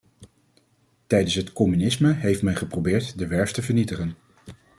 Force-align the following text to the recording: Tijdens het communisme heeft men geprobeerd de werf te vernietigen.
Tijdens 1.07 1.33
het 1.35 1.53
communisme 1.53 2.13
heeft 2.13 2.41
men 2.41 2.55
geprobeerd 2.55 3.17
de 3.17 3.27
werf 3.27 3.51
te 3.51 3.61
vernietigen. 3.61 4.15